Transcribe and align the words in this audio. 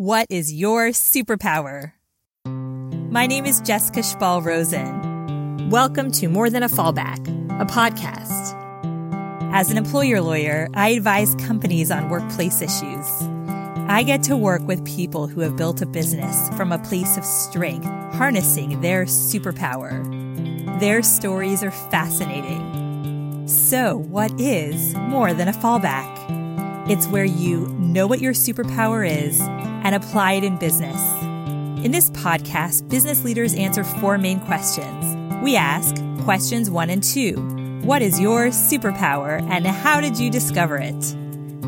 What 0.00 0.26
is 0.30 0.52
your 0.52 0.90
superpower? 0.90 1.94
My 3.10 3.26
name 3.26 3.44
is 3.44 3.60
Jessica 3.60 4.04
Spall 4.04 4.42
Rosen. 4.42 5.70
Welcome 5.70 6.12
to 6.12 6.28
More 6.28 6.48
Than 6.50 6.62
a 6.62 6.68
Fallback, 6.68 7.18
a 7.60 7.64
podcast. 7.64 8.54
As 9.52 9.72
an 9.72 9.76
employer 9.76 10.20
lawyer, 10.20 10.68
I 10.74 10.90
advise 10.90 11.34
companies 11.34 11.90
on 11.90 12.10
workplace 12.10 12.62
issues. 12.62 13.08
I 13.88 14.04
get 14.06 14.22
to 14.22 14.36
work 14.36 14.62
with 14.68 14.84
people 14.84 15.26
who 15.26 15.40
have 15.40 15.56
built 15.56 15.82
a 15.82 15.86
business 15.86 16.48
from 16.50 16.70
a 16.70 16.78
place 16.78 17.16
of 17.16 17.24
strength, 17.24 17.88
harnessing 18.14 18.80
their 18.80 19.04
superpower. 19.04 19.98
Their 20.78 21.02
stories 21.02 21.64
are 21.64 21.72
fascinating. 21.72 23.48
So, 23.48 23.96
what 23.96 24.30
is 24.38 24.94
more 24.94 25.34
than 25.34 25.48
a 25.48 25.52
fallback? 25.52 26.37
It's 26.88 27.06
where 27.06 27.24
you 27.24 27.66
know 27.78 28.06
what 28.06 28.22
your 28.22 28.32
superpower 28.32 29.06
is 29.06 29.38
and 29.40 29.94
apply 29.94 30.32
it 30.32 30.44
in 30.44 30.56
business. 30.56 30.98
In 31.84 31.90
this 31.90 32.08
podcast, 32.08 32.88
business 32.88 33.24
leaders 33.24 33.52
answer 33.52 33.84
four 33.84 34.16
main 34.16 34.40
questions. 34.40 35.14
We 35.42 35.54
ask 35.54 36.02
questions 36.24 36.70
one 36.70 36.88
and 36.88 37.02
two 37.02 37.34
What 37.82 38.00
is 38.00 38.18
your 38.18 38.46
superpower 38.46 39.42
and 39.50 39.66
how 39.66 40.00
did 40.00 40.18
you 40.18 40.30
discover 40.30 40.78
it? 40.78 41.14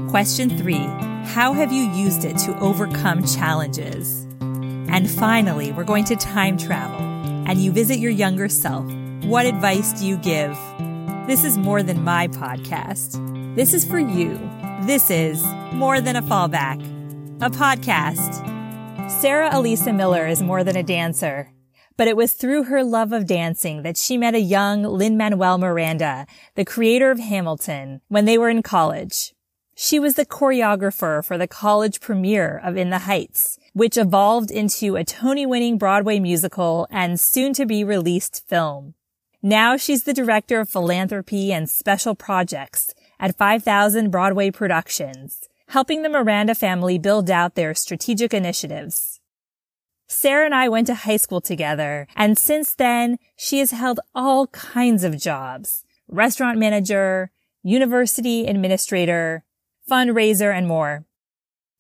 Question 0.09 0.57
three 0.57 0.87
How 1.35 1.53
have 1.53 1.71
you 1.71 1.91
used 1.91 2.25
it 2.25 2.39
to 2.39 2.59
overcome 2.59 3.23
challenges? 3.27 4.27
And 4.41 5.11
finally, 5.11 5.71
we're 5.71 5.85
going 5.85 6.05
to 6.07 6.17
time 6.17 6.57
travel 6.57 6.99
and 7.47 7.63
you 7.63 7.73
visit 7.73 7.99
your 7.99 8.11
younger 8.11 8.49
self. 8.49 8.91
What 9.25 9.45
advice 9.45 10.01
do 10.01 10.07
you 10.07 10.17
give? 10.17 10.59
This 11.27 11.45
is 11.45 11.59
more 11.59 11.83
than 11.83 12.05
my 12.05 12.29
podcast. 12.29 13.55
This 13.55 13.75
is 13.75 13.85
for 13.85 13.99
you. 13.99 14.41
This 14.85 15.11
is 15.11 15.45
More 15.75 16.01
Than 16.01 16.17
a 16.17 16.23
Fallback, 16.23 16.81
a 17.43 17.51
podcast. 17.51 18.41
Sarah 19.11 19.51
Elisa 19.53 19.93
Miller 19.93 20.27
is 20.27 20.43
more 20.43 20.65
than 20.65 20.75
a 20.75 20.83
dancer, 20.83 21.53
but 21.99 22.09
it 22.09 22.17
was 22.17 22.33
through 22.33 22.65
her 22.65 22.83
love 22.83 23.13
of 23.13 23.27
dancing 23.27 23.83
that 23.83 23.99
she 23.99 24.17
met 24.17 24.35
a 24.35 24.41
young 24.41 24.83
Lin-Manuel 24.83 25.59
Miranda, 25.59 26.27
the 26.55 26.65
creator 26.65 27.11
of 27.11 27.19
Hamilton, 27.19 28.01
when 28.09 28.25
they 28.25 28.39
were 28.39 28.49
in 28.49 28.63
college. 28.63 29.35
She 29.77 29.99
was 29.99 30.15
the 30.15 30.25
choreographer 30.25 31.23
for 31.23 31.37
the 31.37 31.47
college 31.47 32.01
premiere 32.01 32.59
of 32.65 32.79
In 32.79 32.89
the 32.89 33.01
Heights, 33.01 33.59
which 33.75 33.99
evolved 33.99 34.51
into 34.51 34.97
a 34.97 35.05
Tony 35.05 35.45
winning 35.45 35.77
Broadway 35.77 36.19
musical 36.19 36.89
and 36.91 37.21
soon 37.21 37.53
to 37.53 37.67
be 37.67 37.85
released 37.85 38.49
film. 38.49 38.95
Now 39.43 39.77
she's 39.77 40.05
the 40.05 40.15
director 40.15 40.59
of 40.59 40.71
philanthropy 40.71 41.53
and 41.53 41.69
special 41.69 42.15
projects 42.15 42.95
at 43.21 43.37
5000 43.37 44.11
Broadway 44.11 44.51
Productions, 44.51 45.41
helping 45.69 46.03
the 46.03 46.09
Miranda 46.09 46.55
family 46.55 46.99
build 46.99 47.31
out 47.31 47.55
their 47.55 47.75
strategic 47.75 48.35
initiatives. 48.35 49.21
Sarah 50.09 50.47
and 50.47 50.55
I 50.55 50.69
went 50.69 50.89
to 50.89 50.95
high 50.95 51.19
school 51.19 51.41
together, 51.41 52.09
and 52.17 52.37
since 52.37 52.75
then, 52.75 53.19
she 53.37 53.61
has 53.61 53.71
held 53.71 54.01
all 54.13 54.49
kinds 54.49 55.05
of 55.05 55.17
jobs. 55.17 55.85
Restaurant 56.09 56.59
manager, 56.59 57.31
university 57.63 58.47
administrator, 58.47 59.45
fundraiser, 59.89 60.53
and 60.53 60.67
more. 60.67 61.05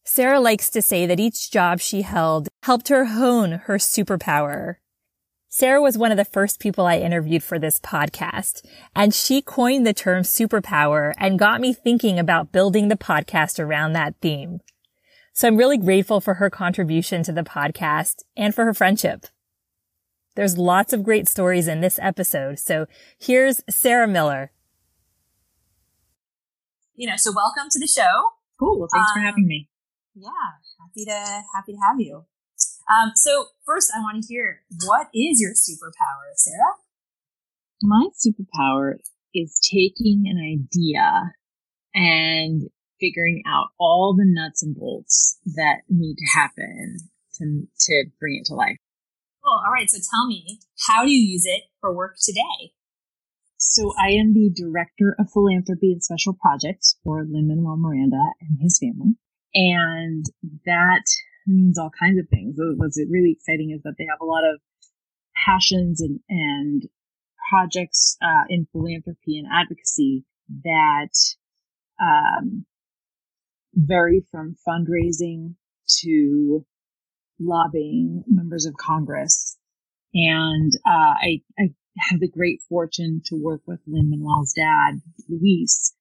Sarah 0.04 0.40
likes 0.40 0.70
to 0.70 0.82
say 0.82 1.06
that 1.06 1.18
each 1.18 1.50
job 1.50 1.80
she 1.80 2.02
held 2.02 2.48
helped 2.62 2.88
her 2.88 3.06
hone 3.06 3.52
her 3.64 3.78
superpower. 3.78 4.76
Sarah 5.52 5.82
was 5.82 5.98
one 5.98 6.12
of 6.12 6.16
the 6.16 6.24
first 6.24 6.60
people 6.60 6.86
I 6.86 6.98
interviewed 6.98 7.42
for 7.42 7.58
this 7.58 7.80
podcast, 7.80 8.64
and 8.94 9.12
she 9.12 9.42
coined 9.42 9.84
the 9.84 9.92
term 9.92 10.22
superpower 10.22 11.12
and 11.18 11.40
got 11.40 11.60
me 11.60 11.72
thinking 11.72 12.20
about 12.20 12.52
building 12.52 12.86
the 12.86 12.94
podcast 12.94 13.58
around 13.58 13.92
that 13.92 14.14
theme. 14.22 14.60
So 15.32 15.48
I'm 15.48 15.56
really 15.56 15.76
grateful 15.76 16.20
for 16.20 16.34
her 16.34 16.50
contribution 16.50 17.24
to 17.24 17.32
the 17.32 17.42
podcast 17.42 18.22
and 18.36 18.54
for 18.54 18.64
her 18.64 18.72
friendship. 18.72 19.26
There's 20.36 20.56
lots 20.56 20.92
of 20.92 21.02
great 21.02 21.26
stories 21.28 21.66
in 21.66 21.80
this 21.80 21.98
episode. 22.00 22.60
So 22.60 22.86
here's 23.18 23.60
Sarah 23.68 24.06
Miller. 24.06 24.52
You 26.94 27.08
know, 27.08 27.16
so 27.16 27.32
welcome 27.34 27.68
to 27.72 27.80
the 27.80 27.88
show. 27.88 28.30
Cool. 28.56 28.78
Well, 28.78 28.88
thanks 28.94 29.10
um, 29.10 29.14
for 29.16 29.26
having 29.26 29.48
me. 29.48 29.68
Yeah, 30.14 30.30
happy 30.78 31.04
to 31.06 31.42
happy 31.56 31.72
to 31.72 31.78
have 31.88 31.98
you. 31.98 32.26
Um, 32.90 33.12
so 33.14 33.46
first, 33.64 33.92
I 33.94 34.00
want 34.00 34.22
to 34.22 34.26
hear 34.26 34.62
what 34.84 35.08
is 35.14 35.40
your 35.40 35.52
superpower, 35.52 36.34
Sarah? 36.34 36.74
My 37.82 38.08
superpower 38.14 38.94
is 39.34 39.58
taking 39.70 40.24
an 40.26 40.38
idea 40.38 41.32
and 41.94 42.68
figuring 43.00 43.42
out 43.46 43.68
all 43.78 44.14
the 44.16 44.26
nuts 44.26 44.62
and 44.62 44.76
bolts 44.76 45.38
that 45.46 45.82
need 45.88 46.16
to 46.16 46.38
happen 46.38 46.98
to 47.34 47.66
to 47.86 48.04
bring 48.18 48.40
it 48.40 48.46
to 48.46 48.54
life. 48.54 48.76
Cool. 49.44 49.60
All 49.64 49.72
right. 49.72 49.88
So 49.88 49.98
tell 49.98 50.26
me, 50.26 50.60
how 50.86 51.04
do 51.04 51.10
you 51.10 51.20
use 51.20 51.46
it 51.46 51.62
for 51.80 51.94
work 51.94 52.16
today? 52.22 52.72
So 53.56 53.92
I 53.98 54.10
am 54.10 54.32
the 54.32 54.50
director 54.54 55.14
of 55.18 55.30
philanthropy 55.30 55.92
and 55.92 56.02
special 56.02 56.34
projects 56.34 56.96
for 57.04 57.24
Lin 57.24 57.48
Manuel 57.48 57.76
Miranda 57.76 58.32
and 58.40 58.58
his 58.60 58.78
family. 58.78 59.16
And 59.54 60.24
that 60.64 61.04
means 61.46 61.78
all 61.78 61.90
kinds 61.98 62.18
of 62.18 62.28
things. 62.28 62.56
What's 62.58 63.00
really 63.10 63.32
exciting 63.32 63.72
is 63.74 63.82
that 63.82 63.94
they 63.98 64.06
have 64.10 64.20
a 64.20 64.24
lot 64.24 64.42
of 64.44 64.60
passions 65.46 66.00
and, 66.00 66.20
and 66.28 66.82
projects 67.50 68.16
uh, 68.22 68.44
in 68.48 68.66
philanthropy 68.72 69.38
and 69.38 69.46
advocacy 69.52 70.24
that 70.64 71.10
um, 72.00 72.64
vary 73.74 74.24
from 74.30 74.56
fundraising 74.66 75.54
to 76.02 76.64
lobbying 77.38 78.22
members 78.26 78.66
of 78.66 78.74
Congress. 78.76 79.56
And 80.14 80.72
uh, 80.86 81.14
I, 81.22 81.40
I 81.58 81.70
have 81.98 82.20
the 82.20 82.28
great 82.28 82.60
fortune 82.68 83.22
to 83.26 83.36
work 83.36 83.62
with 83.66 83.80
Lin 83.86 84.10
Manuel's 84.10 84.52
dad, 84.52 85.00
Luis, 85.28 85.94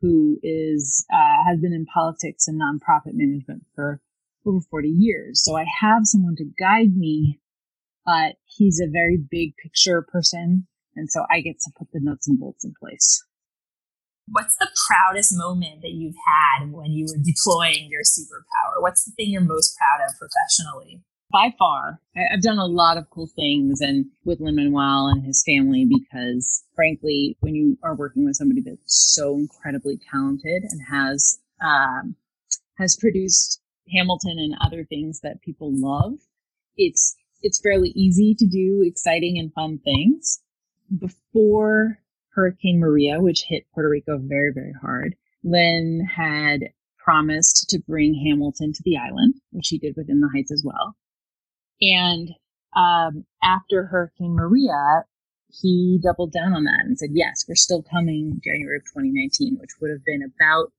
who 0.00 0.38
is 0.42 1.06
uh, 1.12 1.44
has 1.48 1.60
been 1.60 1.72
in 1.72 1.86
politics 1.86 2.46
and 2.48 2.60
nonprofit 2.60 3.12
management 3.14 3.64
for 3.74 4.00
over 4.46 4.60
40 4.70 4.88
years. 4.88 5.42
So 5.44 5.56
I 5.56 5.64
have 5.80 6.02
someone 6.04 6.36
to 6.36 6.50
guide 6.58 6.96
me, 6.96 7.40
but 8.04 8.36
he's 8.44 8.80
a 8.80 8.90
very 8.90 9.18
big 9.18 9.56
picture 9.62 10.02
person. 10.02 10.66
And 10.94 11.10
so 11.10 11.24
I 11.30 11.40
get 11.40 11.60
to 11.60 11.72
put 11.78 11.88
the 11.92 12.00
nuts 12.00 12.28
and 12.28 12.38
bolts 12.38 12.64
in 12.64 12.72
place. 12.80 13.22
What's 14.28 14.56
the 14.56 14.68
proudest 14.88 15.32
moment 15.36 15.82
that 15.82 15.92
you've 15.92 16.16
had 16.26 16.72
when 16.72 16.92
you 16.92 17.06
were 17.08 17.22
deploying 17.22 17.88
your 17.90 18.02
superpower? 18.02 18.80
What's 18.80 19.04
the 19.04 19.12
thing 19.12 19.30
you're 19.30 19.40
most 19.40 19.76
proud 19.76 20.04
of 20.04 20.16
professionally? 20.18 21.02
By 21.32 21.52
far, 21.58 22.00
I've 22.32 22.42
done 22.42 22.58
a 22.58 22.66
lot 22.66 22.96
of 22.96 23.10
cool 23.10 23.28
things 23.34 23.80
and 23.80 24.06
with 24.24 24.40
Lin 24.40 24.56
Manuel 24.56 25.08
and 25.08 25.24
his 25.24 25.42
family 25.44 25.84
because 25.84 26.64
frankly, 26.74 27.36
when 27.40 27.54
you 27.54 27.76
are 27.82 27.96
working 27.96 28.24
with 28.24 28.36
somebody 28.36 28.62
that's 28.62 29.14
so 29.14 29.36
incredibly 29.36 29.98
talented 30.10 30.62
and 30.70 30.80
has, 30.88 31.38
um, 31.60 32.16
has 32.78 32.96
produced 32.96 33.60
Hamilton 33.92 34.38
and 34.38 34.56
other 34.60 34.84
things 34.84 35.20
that 35.20 35.42
people 35.42 35.70
love, 35.72 36.14
it's 36.76 37.16
it's 37.42 37.60
fairly 37.60 37.90
easy 37.90 38.34
to 38.34 38.46
do 38.46 38.82
exciting 38.84 39.38
and 39.38 39.52
fun 39.52 39.78
things. 39.78 40.40
Before 40.98 41.98
Hurricane 42.30 42.80
Maria, 42.80 43.20
which 43.20 43.44
hit 43.48 43.66
Puerto 43.74 43.88
Rico 43.88 44.18
very, 44.18 44.52
very 44.52 44.72
hard, 44.80 45.16
Lin 45.42 46.06
had 46.16 46.70
promised 46.98 47.68
to 47.70 47.78
bring 47.86 48.14
Hamilton 48.14 48.72
to 48.72 48.82
the 48.84 48.96
island, 48.96 49.34
which 49.52 49.68
he 49.68 49.78
did 49.78 49.94
within 49.96 50.20
the 50.20 50.28
Heights 50.34 50.50
as 50.50 50.62
well. 50.64 50.96
And 51.80 52.30
um, 52.74 53.24
after 53.42 53.86
Hurricane 53.86 54.34
Maria, 54.34 55.04
he 55.48 56.00
doubled 56.02 56.32
down 56.32 56.52
on 56.52 56.64
that 56.64 56.84
and 56.84 56.98
said, 56.98 57.10
yes, 57.12 57.44
we're 57.48 57.54
still 57.54 57.82
coming 57.82 58.40
January 58.42 58.76
of 58.76 58.84
2019, 58.84 59.56
which 59.60 59.70
would 59.80 59.90
have 59.90 60.04
been 60.04 60.22
about 60.22 60.72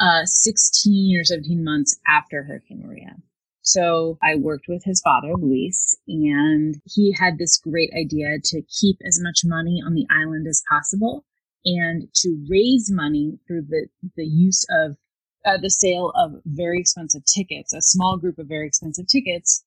uh, 0.00 0.24
16 0.24 1.18
or 1.18 1.24
17 1.24 1.64
months 1.64 1.98
after 2.06 2.44
Hurricane 2.44 2.82
Maria. 2.84 3.16
So 3.62 4.18
I 4.22 4.36
worked 4.36 4.66
with 4.66 4.84
his 4.84 5.00
father, 5.02 5.34
Luis, 5.36 5.96
and 6.06 6.80
he 6.86 7.12
had 7.12 7.36
this 7.36 7.58
great 7.58 7.90
idea 7.92 8.38
to 8.42 8.62
keep 8.62 8.96
as 9.06 9.20
much 9.20 9.40
money 9.44 9.82
on 9.84 9.94
the 9.94 10.06
island 10.10 10.46
as 10.48 10.62
possible 10.68 11.24
and 11.64 12.08
to 12.14 12.46
raise 12.48 12.90
money 12.90 13.38
through 13.46 13.62
the, 13.68 13.88
the 14.16 14.24
use 14.24 14.64
of 14.70 14.96
uh, 15.44 15.58
the 15.60 15.70
sale 15.70 16.12
of 16.16 16.40
very 16.46 16.80
expensive 16.80 17.22
tickets, 17.24 17.74
a 17.74 17.82
small 17.82 18.16
group 18.16 18.38
of 18.38 18.46
very 18.46 18.66
expensive 18.66 19.06
tickets 19.06 19.64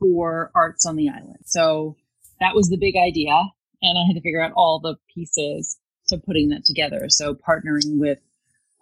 for 0.00 0.50
arts 0.54 0.84
on 0.84 0.96
the 0.96 1.08
island. 1.08 1.38
So 1.44 1.96
that 2.40 2.54
was 2.54 2.68
the 2.68 2.76
big 2.76 2.96
idea. 2.96 3.40
And 3.82 3.98
I 3.98 4.06
had 4.06 4.14
to 4.14 4.22
figure 4.22 4.42
out 4.42 4.52
all 4.56 4.80
the 4.80 4.96
pieces 5.14 5.78
to 6.08 6.18
putting 6.18 6.48
that 6.48 6.64
together. 6.64 7.06
So 7.08 7.34
partnering 7.34 7.98
with 7.98 8.18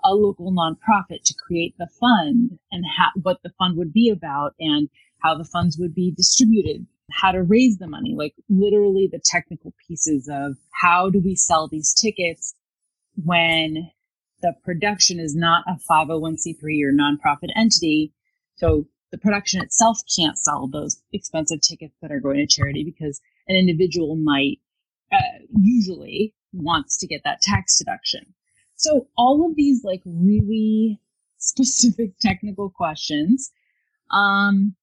a 0.04 0.14
local 0.14 0.52
nonprofit 0.52 1.22
to 1.24 1.34
create 1.34 1.74
the 1.78 1.88
fund 2.00 2.58
and 2.70 2.84
what 3.22 3.38
the 3.42 3.52
fund 3.58 3.76
would 3.76 3.92
be 3.92 4.10
about 4.10 4.54
and 4.58 4.88
how 5.22 5.36
the 5.36 5.44
funds 5.44 5.78
would 5.78 5.94
be 5.94 6.10
distributed, 6.10 6.86
how 7.10 7.32
to 7.32 7.42
raise 7.42 7.78
the 7.78 7.86
money, 7.86 8.14
like 8.16 8.34
literally 8.48 9.08
the 9.10 9.20
technical 9.24 9.72
pieces 9.86 10.28
of 10.32 10.56
how 10.72 11.10
do 11.10 11.20
we 11.20 11.34
sell 11.34 11.68
these 11.68 11.94
tickets 11.94 12.54
when 13.24 13.90
the 14.40 14.54
production 14.64 15.20
is 15.20 15.34
not 15.34 15.64
a 15.68 15.78
501c3 15.90 16.62
or 16.82 16.92
nonprofit 16.92 17.50
entity. 17.54 18.12
So 18.56 18.86
the 19.12 19.18
production 19.18 19.60
itself 19.62 20.00
can't 20.16 20.38
sell 20.38 20.66
those 20.66 21.00
expensive 21.12 21.60
tickets 21.60 21.94
that 22.02 22.10
are 22.10 22.20
going 22.20 22.38
to 22.38 22.46
charity 22.46 22.82
because 22.82 23.20
an 23.46 23.56
individual 23.56 24.16
might 24.16 24.58
uh, 25.12 25.44
usually 25.56 26.34
wants 26.52 26.98
to 26.98 27.06
get 27.06 27.22
that 27.24 27.40
tax 27.42 27.78
deduction. 27.78 28.34
So 28.82 29.06
all 29.16 29.48
of 29.48 29.54
these 29.54 29.84
like 29.84 30.02
really 30.04 30.98
specific 31.38 32.14
technical 32.20 32.68
questions. 32.68 33.52
Um, 34.10 34.74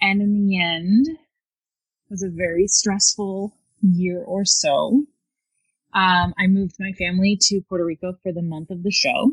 and 0.00 0.22
in 0.22 0.46
the 0.46 0.62
end, 0.62 1.18
was 2.08 2.22
a 2.22 2.30
very 2.30 2.68
stressful 2.68 3.52
year 3.82 4.22
or 4.22 4.44
so. 4.44 5.04
Um, 5.92 6.34
I 6.38 6.46
moved 6.46 6.76
my 6.78 6.92
family 6.92 7.36
to 7.42 7.60
Puerto 7.68 7.84
Rico 7.84 8.14
for 8.22 8.32
the 8.32 8.42
month 8.42 8.70
of 8.70 8.84
the 8.84 8.92
show. 8.92 9.32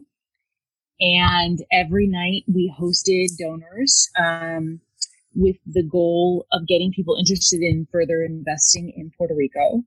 And 0.99 1.59
every 1.71 2.07
night 2.07 2.45
we 2.47 2.73
hosted 2.75 3.37
donors 3.37 4.09
um, 4.17 4.81
with 5.35 5.57
the 5.67 5.83
goal 5.83 6.47
of 6.51 6.67
getting 6.67 6.91
people 6.91 7.15
interested 7.19 7.61
in 7.61 7.87
further 7.91 8.23
investing 8.23 8.91
in 8.97 9.11
Puerto 9.15 9.35
Rico. 9.35 9.83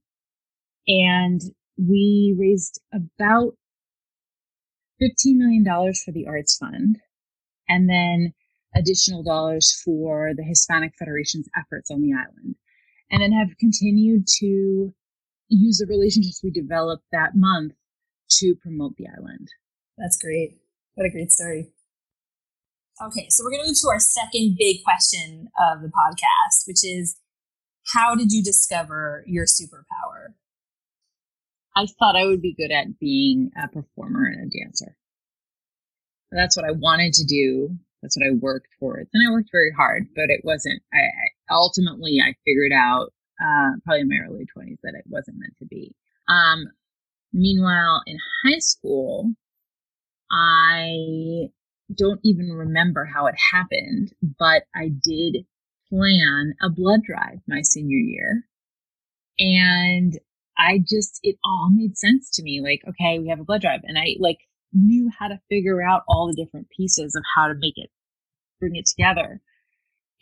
And 0.86 1.40
we 1.76 2.36
raised 2.38 2.80
about 2.92 3.56
$15 5.02 5.36
million 5.36 5.64
for 5.64 6.12
the 6.12 6.26
Arts 6.26 6.56
Fund 6.56 6.98
and 7.68 7.88
then 7.88 8.32
additional 8.74 9.22
dollars 9.22 9.80
for 9.84 10.32
the 10.36 10.42
Hispanic 10.42 10.92
Federation's 10.98 11.48
efforts 11.56 11.90
on 11.90 12.02
the 12.02 12.12
island. 12.12 12.56
And 13.10 13.22
then 13.22 13.32
have 13.32 13.56
continued 13.58 14.26
to 14.40 14.92
use 15.48 15.78
the 15.78 15.86
relationships 15.88 16.40
we 16.42 16.50
developed 16.50 17.04
that 17.12 17.30
month 17.34 17.72
to 18.30 18.54
promote 18.60 18.96
the 18.96 19.06
island. 19.06 19.48
That's 19.96 20.18
great. 20.18 20.58
What 20.94 21.06
a 21.06 21.10
great 21.10 21.32
story. 21.32 21.68
Okay, 23.00 23.26
so 23.30 23.44
we're 23.44 23.50
going 23.50 23.62
to 23.62 23.68
move 23.68 23.80
to 23.80 23.88
our 23.88 24.00
second 24.00 24.56
big 24.58 24.82
question 24.84 25.48
of 25.58 25.82
the 25.82 25.88
podcast, 25.88 26.66
which 26.66 26.84
is 26.84 27.16
how 27.94 28.14
did 28.14 28.32
you 28.32 28.42
discover 28.42 29.24
your 29.26 29.46
superpower? 29.46 30.34
I 31.78 31.86
thought 31.86 32.16
I 32.16 32.26
would 32.26 32.42
be 32.42 32.54
good 32.54 32.72
at 32.72 32.98
being 32.98 33.52
a 33.56 33.68
performer 33.68 34.24
and 34.24 34.52
a 34.52 34.58
dancer. 34.58 34.96
That's 36.32 36.56
what 36.56 36.66
I 36.66 36.72
wanted 36.72 37.12
to 37.14 37.24
do. 37.24 37.70
That's 38.02 38.16
what 38.16 38.26
I 38.26 38.32
worked 38.32 38.66
towards. 38.80 39.08
And 39.14 39.22
I 39.26 39.32
worked 39.32 39.50
very 39.52 39.72
hard, 39.76 40.08
but 40.14 40.28
it 40.28 40.40
wasn't, 40.42 40.82
I, 40.92 40.98
I 40.98 41.54
ultimately 41.54 42.18
I 42.20 42.34
figured 42.44 42.72
out, 42.72 43.12
uh, 43.40 43.78
probably 43.84 44.00
in 44.00 44.08
my 44.08 44.16
early 44.26 44.44
twenties 44.52 44.78
that 44.82 44.94
it 44.98 45.04
wasn't 45.06 45.38
meant 45.38 45.54
to 45.60 45.66
be. 45.66 45.94
Um, 46.28 46.64
meanwhile, 47.32 48.02
in 48.06 48.18
high 48.44 48.58
school, 48.58 49.30
I 50.32 51.48
don't 51.94 52.20
even 52.24 52.48
remember 52.52 53.04
how 53.04 53.26
it 53.26 53.36
happened, 53.52 54.12
but 54.38 54.64
I 54.74 54.88
did 54.88 55.46
plan 55.88 56.54
a 56.60 56.70
blood 56.70 57.02
drive 57.04 57.38
my 57.46 57.62
senior 57.62 57.98
year. 57.98 58.44
And 59.38 60.18
I 60.58 60.78
just, 60.78 61.20
it 61.22 61.36
all 61.44 61.70
made 61.72 61.96
sense 61.96 62.30
to 62.32 62.42
me. 62.42 62.60
Like, 62.62 62.82
okay, 62.88 63.18
we 63.18 63.28
have 63.28 63.40
a 63.40 63.44
blood 63.44 63.60
drive. 63.60 63.80
And 63.84 63.98
I 63.98 64.16
like 64.18 64.38
knew 64.72 65.10
how 65.16 65.28
to 65.28 65.40
figure 65.48 65.82
out 65.82 66.02
all 66.08 66.26
the 66.26 66.42
different 66.42 66.68
pieces 66.76 67.14
of 67.14 67.22
how 67.36 67.48
to 67.48 67.54
make 67.54 67.76
it, 67.76 67.90
bring 68.60 68.76
it 68.76 68.86
together. 68.86 69.40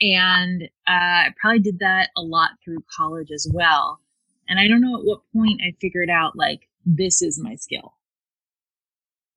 And 0.00 0.64
uh, 0.86 1.28
I 1.28 1.34
probably 1.40 1.60
did 1.60 1.78
that 1.78 2.10
a 2.16 2.22
lot 2.22 2.50
through 2.64 2.84
college 2.94 3.30
as 3.34 3.50
well. 3.52 4.00
And 4.48 4.60
I 4.60 4.68
don't 4.68 4.82
know 4.82 4.98
at 4.98 5.04
what 5.04 5.22
point 5.32 5.62
I 5.62 5.74
figured 5.80 6.10
out 6.10 6.36
like, 6.36 6.68
this 6.84 7.22
is 7.22 7.40
my 7.42 7.56
skill. 7.56 7.94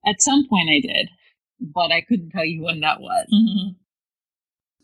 At 0.06 0.22
some 0.22 0.46
point 0.48 0.68
I 0.70 0.80
did, 0.80 1.08
but 1.60 1.92
I 1.92 2.02
couldn't 2.02 2.30
tell 2.30 2.44
you 2.44 2.62
when 2.62 2.80
that 2.80 3.00
was. 3.00 3.26
Mm-hmm. 3.32 3.70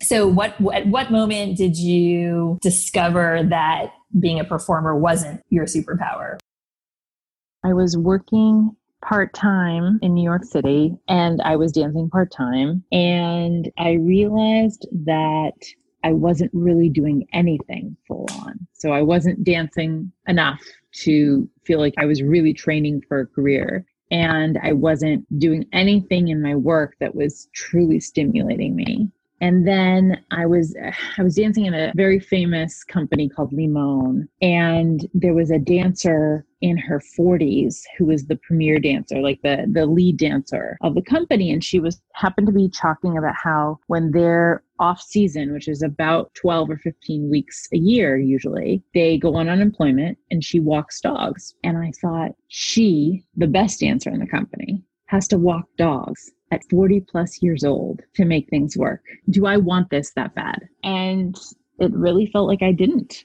So 0.03 0.27
what 0.27 0.57
at 0.75 0.87
what 0.87 1.11
moment 1.11 1.57
did 1.57 1.79
you 1.79 2.59
discover 2.61 3.43
that 3.49 3.93
being 4.19 4.41
a 4.41 4.45
performer 4.45 4.97
wasn't 4.97 5.43
your 5.51 5.65
superpower? 5.67 6.39
I 7.65 7.73
was 7.73 7.97
working 7.97 8.75
part 9.03 9.35
time 9.35 9.99
in 10.03 10.15
New 10.15 10.25
York 10.25 10.45
City 10.45 10.97
and 11.09 11.41
I 11.43 11.57
was 11.57 11.73
dancing 11.73 12.09
part 12.11 12.31
time 12.31 12.83
and 12.93 13.71
I 13.79 13.93
realized 13.93 14.87
that 15.05 15.55
I 16.05 16.13
wasn't 16.13 16.51
really 16.55 16.89
doing 16.89 17.27
anything 17.33 17.97
full 18.07 18.27
on. 18.41 18.67
So 18.73 18.93
I 18.93 19.03
wasn't 19.03 19.45
dancing 19.45 20.13
enough 20.29 20.63
to 21.03 21.49
feel 21.65 21.81
like 21.81 21.95
I 21.99 22.07
was 22.07 22.23
really 22.23 22.53
training 22.53 23.03
for 23.09 23.21
a 23.21 23.27
career 23.27 23.85
and 24.11 24.59
I 24.63 24.73
wasn't 24.73 25.27
doing 25.39 25.67
anything 25.73 26.29
in 26.29 26.41
my 26.41 26.55
work 26.55 26.95
that 27.01 27.15
was 27.15 27.49
truly 27.55 27.99
stimulating 27.99 28.77
me. 28.77 29.11
And 29.41 29.67
then 29.67 30.23
I 30.31 30.47
was 30.47 30.75
I 31.19 31.23
was 31.23 31.37
dancing 31.37 31.67
in 31.67 31.75
a 31.75 31.93
very 31.95 32.19
famous 32.19 32.85
company 32.85 33.29
called 33.29 33.53
Limon, 33.53 34.29
and 34.41 35.09
there 35.15 35.35
was 35.35 35.51
a 35.51 35.59
dancer 35.59 36.45
in 36.63 36.79
her 36.79 37.03
40s 37.19 37.83
who 37.99 38.07
was 38.07 38.27
the 38.27 38.37
premier 38.37 38.79
dancer, 38.79 39.21
like 39.21 39.41
the 39.43 39.67
the 39.71 39.87
lead 39.87 40.17
dancer 40.17 40.79
of 40.83 40.95
the 40.95 41.03
company, 41.03 41.51
and 41.53 41.63
she 41.63 41.81
was 41.81 42.01
happened 42.15 42.47
to 42.47 42.53
be 42.53 42.69
talking 42.69 43.19
about 43.19 43.35
how 43.35 43.79
when 43.89 44.11
they're 44.11 44.63
off 44.79 45.01
season, 45.01 45.53
which 45.53 45.69
is 45.69 45.83
about 45.83 46.35
12 46.35 46.71
or 46.71 46.77
15 46.79 47.31
weeks 47.31 47.67
a 47.73 47.79
year 47.79 48.19
usually, 48.19 48.83
they 48.93 49.17
go 49.17 49.35
on 49.35 49.49
unemployment 49.49 50.19
and 50.31 50.45
she 50.45 50.61
walks 50.61 51.01
dogs. 51.01 51.55
And 51.65 51.79
I 51.79 51.93
thought 52.01 52.33
she, 52.49 53.25
the 53.37 53.47
best 53.47 53.81
dancer 53.81 54.11
in 54.11 54.21
the 54.21 54.27
company, 54.27 54.83
has 55.07 55.29
to 55.29 55.39
walk 55.39 55.65
dogs 55.79 56.31
at 56.51 56.63
40 56.71 57.01
plus 57.01 57.43
years 57.43 57.65
old 57.65 58.03
to 58.15 58.25
make 58.25 58.49
things 58.49 58.77
work. 58.77 59.03
Do 59.31 59.47
I 59.47 59.57
want 59.57 59.91
this 59.91 60.13
that 60.13 60.35
bad? 60.35 60.69
And 60.85 61.37
it 61.79 61.93
really 61.93 62.27
felt 62.27 62.49
like 62.49 62.63
I 62.63 62.73
didn't. 62.73 63.25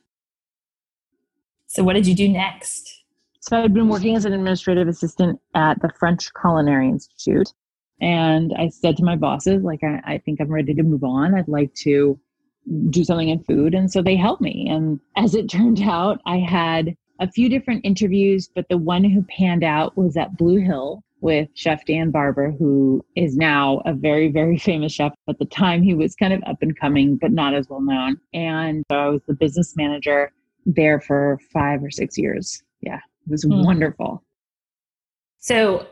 So, 1.67 1.83
what 1.83 1.93
did 1.93 2.07
you 2.07 2.15
do 2.15 2.27
next? 2.27 3.03
So, 3.39 3.63
I'd 3.63 3.73
been 3.73 3.87
working 3.87 4.15
as 4.15 4.25
an 4.25 4.33
administrative 4.33 4.87
assistant 4.87 5.39
at 5.55 5.81
the 5.81 5.89
French 5.99 6.29
Culinary 6.39 6.89
Institute. 6.89 7.53
And 8.01 8.53
I 8.57 8.69
said 8.69 8.97
to 8.97 9.03
my 9.03 9.15
bosses, 9.15 9.63
like, 9.63 9.83
I, 9.83 10.01
I 10.13 10.17
think 10.17 10.41
I'm 10.41 10.51
ready 10.51 10.73
to 10.73 10.83
move 10.83 11.03
on. 11.03 11.35
I'd 11.35 11.47
like 11.47 11.73
to 11.83 12.19
do 12.89 13.03
something 13.03 13.29
in 13.29 13.43
food. 13.43 13.73
And 13.73 13.91
so 13.91 14.01
they 14.01 14.15
helped 14.15 14.41
me. 14.41 14.67
And 14.69 14.99
as 15.15 15.35
it 15.35 15.49
turned 15.49 15.81
out, 15.81 16.19
I 16.25 16.37
had 16.37 16.95
a 17.19 17.31
few 17.31 17.47
different 17.49 17.85
interviews, 17.85 18.49
but 18.53 18.65
the 18.69 18.77
one 18.77 19.03
who 19.03 19.23
panned 19.23 19.63
out 19.63 19.95
was 19.95 20.17
at 20.17 20.37
Blue 20.37 20.57
Hill 20.57 21.03
with 21.21 21.49
Chef 21.53 21.85
Dan 21.85 22.11
Barber, 22.11 22.51
who 22.51 23.05
is 23.15 23.37
now 23.37 23.81
a 23.85 23.93
very, 23.93 24.31
very 24.31 24.57
famous 24.69 24.91
chef. 24.91 25.13
At 25.29 25.39
the 25.39 25.45
time, 25.45 25.81
he 25.81 25.93
was 25.93 26.15
kind 26.15 26.33
of 26.33 26.43
up 26.45 26.57
and 26.61 26.77
coming, 26.77 27.17
but 27.17 27.31
not 27.31 27.53
as 27.53 27.69
well 27.69 27.81
known. 27.81 28.19
And 28.33 28.83
so 28.91 28.97
I 28.97 29.07
was 29.07 29.21
the 29.27 29.33
business 29.33 29.75
manager 29.75 30.31
there 30.65 30.99
for 30.99 31.39
five 31.53 31.83
or 31.83 31.89
six 31.91 32.17
years. 32.17 32.61
Yeah, 32.81 32.97
it 32.97 33.31
was 33.31 33.45
mm. 33.45 33.63
wonderful. 33.63 34.23
So, 35.39 35.87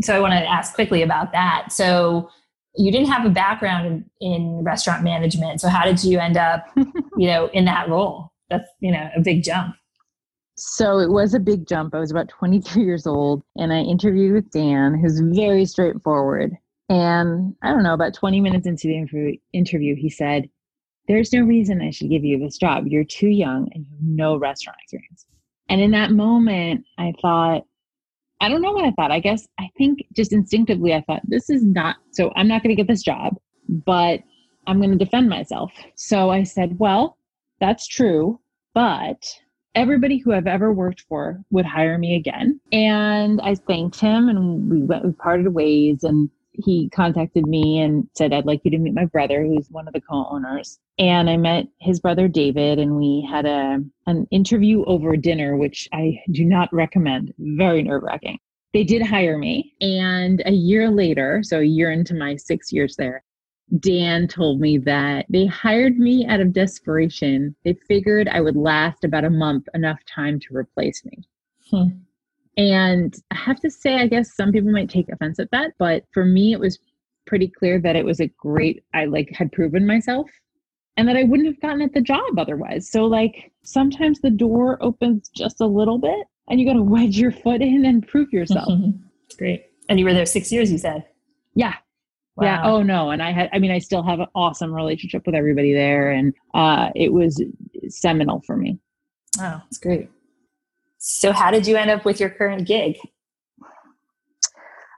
so 0.00 0.16
I 0.16 0.20
want 0.20 0.32
to 0.32 0.38
ask 0.38 0.74
quickly 0.74 1.02
about 1.02 1.32
that. 1.32 1.72
So, 1.72 2.28
you 2.74 2.90
didn't 2.90 3.08
have 3.08 3.26
a 3.26 3.30
background 3.30 4.06
in, 4.20 4.32
in 4.32 4.64
restaurant 4.64 5.02
management. 5.02 5.60
So, 5.60 5.68
how 5.68 5.84
did 5.84 6.02
you 6.02 6.18
end 6.18 6.36
up, 6.38 6.66
you 6.76 7.26
know, 7.26 7.48
in 7.52 7.66
that 7.66 7.88
role? 7.88 8.32
That's 8.48 8.68
you 8.80 8.92
know 8.92 9.08
a 9.16 9.20
big 9.20 9.42
jump. 9.42 9.74
So 10.64 11.00
it 11.00 11.10
was 11.10 11.34
a 11.34 11.40
big 11.40 11.66
jump. 11.66 11.92
I 11.92 11.98
was 11.98 12.12
about 12.12 12.28
23 12.28 12.84
years 12.84 13.04
old 13.04 13.42
and 13.56 13.72
I 13.72 13.80
interviewed 13.80 14.32
with 14.32 14.50
Dan, 14.52 14.94
who's 14.94 15.18
very 15.18 15.64
straightforward. 15.64 16.56
And 16.88 17.56
I 17.62 17.70
don't 17.70 17.82
know, 17.82 17.94
about 17.94 18.14
20 18.14 18.40
minutes 18.40 18.68
into 18.68 18.86
the 18.86 19.40
interview, 19.52 19.96
he 19.96 20.08
said, 20.08 20.48
There's 21.08 21.32
no 21.32 21.42
reason 21.42 21.82
I 21.82 21.90
should 21.90 22.10
give 22.10 22.24
you 22.24 22.38
this 22.38 22.58
job. 22.58 22.86
You're 22.86 23.02
too 23.02 23.28
young 23.28 23.68
and 23.74 23.84
you 23.84 23.96
have 23.96 24.06
no 24.06 24.36
restaurant 24.36 24.78
experience. 24.84 25.26
And 25.68 25.80
in 25.80 25.90
that 25.90 26.12
moment, 26.12 26.84
I 26.96 27.12
thought, 27.20 27.64
I 28.40 28.48
don't 28.48 28.62
know 28.62 28.72
what 28.72 28.84
I 28.84 28.92
thought. 28.92 29.10
I 29.10 29.18
guess 29.18 29.48
I 29.58 29.68
think 29.76 30.04
just 30.14 30.32
instinctively, 30.32 30.94
I 30.94 31.02
thought, 31.02 31.22
this 31.24 31.50
is 31.50 31.64
not, 31.64 31.96
so 32.12 32.32
I'm 32.36 32.46
not 32.46 32.62
going 32.62 32.74
to 32.74 32.80
get 32.80 32.88
this 32.88 33.02
job, 33.02 33.34
but 33.68 34.20
I'm 34.68 34.78
going 34.78 34.96
to 34.96 35.04
defend 35.04 35.28
myself. 35.28 35.72
So 35.96 36.30
I 36.30 36.44
said, 36.44 36.78
well, 36.78 37.18
that's 37.58 37.88
true, 37.88 38.38
but 38.74 39.24
everybody 39.74 40.18
who 40.18 40.32
I've 40.32 40.46
ever 40.46 40.72
worked 40.72 41.02
for 41.08 41.40
would 41.50 41.64
hire 41.64 41.98
me 41.98 42.16
again. 42.16 42.60
And 42.72 43.40
I 43.42 43.54
thanked 43.54 44.00
him 44.00 44.28
and 44.28 44.70
we 44.70 44.82
went, 44.82 45.04
we 45.04 45.12
parted 45.12 45.48
ways 45.48 46.04
and 46.04 46.30
he 46.52 46.90
contacted 46.90 47.46
me 47.46 47.80
and 47.80 48.06
said, 48.14 48.32
I'd 48.32 48.44
like 48.44 48.60
you 48.64 48.70
to 48.72 48.78
meet 48.78 48.94
my 48.94 49.06
brother, 49.06 49.42
who's 49.42 49.70
one 49.70 49.88
of 49.88 49.94
the 49.94 50.02
co-owners. 50.02 50.78
And 50.98 51.30
I 51.30 51.36
met 51.38 51.66
his 51.80 51.98
brother 52.00 52.28
David 52.28 52.78
and 52.78 52.96
we 52.96 53.26
had 53.30 53.46
a, 53.46 53.78
an 54.06 54.26
interview 54.30 54.84
over 54.84 55.16
dinner, 55.16 55.56
which 55.56 55.88
I 55.92 56.20
do 56.30 56.44
not 56.44 56.72
recommend. 56.72 57.32
Very 57.38 57.82
nerve 57.82 58.02
wracking. 58.02 58.38
They 58.74 58.84
did 58.84 59.02
hire 59.02 59.38
me. 59.38 59.74
And 59.80 60.42
a 60.46 60.52
year 60.52 60.90
later, 60.90 61.42
so 61.42 61.60
a 61.60 61.64
year 61.64 61.90
into 61.90 62.14
my 62.14 62.36
six 62.36 62.72
years 62.72 62.96
there, 62.96 63.22
Dan 63.78 64.28
told 64.28 64.60
me 64.60 64.76
that 64.78 65.26
they 65.28 65.46
hired 65.46 65.98
me 65.98 66.26
out 66.26 66.40
of 66.40 66.52
desperation. 66.52 67.54
They 67.64 67.74
figured 67.88 68.28
I 68.28 68.40
would 68.40 68.56
last 68.56 69.04
about 69.04 69.24
a 69.24 69.30
month, 69.30 69.66
enough 69.74 69.98
time 70.04 70.38
to 70.40 70.56
replace 70.56 71.04
me. 71.04 71.22
Hmm. 71.70 71.88
And 72.56 73.14
I 73.30 73.36
have 73.36 73.60
to 73.60 73.70
say, 73.70 73.96
I 73.96 74.06
guess 74.06 74.34
some 74.34 74.52
people 74.52 74.70
might 74.70 74.90
take 74.90 75.08
offense 75.10 75.38
at 75.38 75.50
that, 75.52 75.72
but 75.78 76.04
for 76.12 76.24
me, 76.24 76.52
it 76.52 76.60
was 76.60 76.78
pretty 77.26 77.48
clear 77.48 77.80
that 77.80 77.96
it 77.96 78.04
was 78.04 78.20
a 78.20 78.26
great, 78.26 78.84
I 78.92 79.06
like 79.06 79.30
had 79.30 79.52
proven 79.52 79.86
myself 79.86 80.28
and 80.96 81.08
that 81.08 81.16
I 81.16 81.24
wouldn't 81.24 81.48
have 81.48 81.60
gotten 81.60 81.80
at 81.80 81.94
the 81.94 82.00
job 82.02 82.38
otherwise. 82.38 82.90
So, 82.90 83.06
like, 83.06 83.52
sometimes 83.62 84.20
the 84.20 84.30
door 84.30 84.82
opens 84.82 85.30
just 85.34 85.60
a 85.60 85.66
little 85.66 85.98
bit 85.98 86.26
and 86.48 86.60
you 86.60 86.66
got 86.66 86.74
to 86.74 86.82
wedge 86.82 87.16
your 87.16 87.32
foot 87.32 87.62
in 87.62 87.86
and 87.86 88.06
prove 88.06 88.32
yourself. 88.32 88.68
Great. 89.38 89.64
And 89.88 89.98
you 89.98 90.04
were 90.04 90.12
there 90.12 90.26
six 90.26 90.52
years, 90.52 90.70
you 90.70 90.78
said? 90.78 91.04
Yeah. 91.54 91.74
Wow. 92.36 92.44
Yeah. 92.44 92.60
Oh, 92.64 92.82
no. 92.82 93.10
And 93.10 93.22
I 93.22 93.30
had, 93.30 93.50
I 93.52 93.58
mean, 93.58 93.70
I 93.70 93.78
still 93.78 94.02
have 94.02 94.20
an 94.20 94.26
awesome 94.34 94.72
relationship 94.72 95.26
with 95.26 95.34
everybody 95.34 95.74
there. 95.74 96.10
And 96.10 96.32
uh, 96.54 96.90
it 96.94 97.12
was 97.12 97.42
seminal 97.88 98.40
for 98.46 98.56
me. 98.56 98.78
Wow. 99.38 99.62
That's 99.64 99.78
great. 99.78 100.08
So, 100.98 101.32
how 101.32 101.50
did 101.50 101.66
you 101.66 101.76
end 101.76 101.90
up 101.90 102.04
with 102.04 102.20
your 102.20 102.30
current 102.30 102.66
gig? 102.66 102.96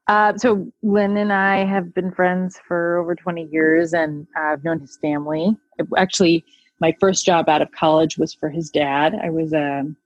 Uh, 0.07 0.37
so 0.37 0.71
Lin 0.83 1.17
and 1.17 1.33
I 1.33 1.65
have 1.65 1.95
been 1.95 2.13
friends 2.13 2.61
for 2.69 2.99
over 2.99 3.15
20 3.15 3.49
years, 3.51 3.95
and 3.95 4.27
I've 4.37 4.63
known 4.63 4.81
his 4.81 4.99
family. 4.99 5.57
Actually, 5.97 6.45
my 6.81 6.95
first 7.01 7.25
job 7.25 7.49
out 7.49 7.63
of 7.63 7.73
college 7.73 8.19
was 8.19 8.35
for 8.35 8.51
his 8.51 8.71
dad. 8.71 9.15
I 9.23 9.31
was 9.31 9.55
um, 9.55 9.97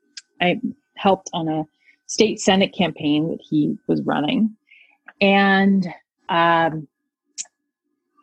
I 0.40 0.60
helped 0.96 1.30
on 1.32 1.48
a 1.48 1.64
state 2.06 2.40
senate 2.40 2.72
campaign 2.72 3.28
that 3.30 3.40
he 3.42 3.76
was 3.88 4.02
running, 4.02 4.56
and 5.20 5.88
um, 6.28 6.86